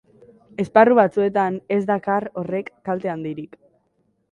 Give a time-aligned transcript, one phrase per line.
[0.63, 3.57] Esparru batzuetan ez dakar horrek kalte handirik.